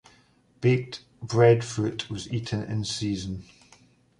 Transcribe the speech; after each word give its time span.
Baked 0.61 1.03
breadfruit 1.21 2.09
was 2.09 2.27
eaten 2.33 2.63
in 2.63 2.83
season. 2.85 3.43